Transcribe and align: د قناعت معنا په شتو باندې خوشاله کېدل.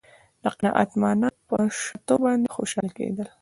د 0.43 0.45
قناعت 0.55 0.89
معنا 1.01 1.29
په 1.49 1.55
شتو 1.79 2.15
باندې 2.23 2.47
خوشاله 2.55 2.91
کېدل. 2.97 3.27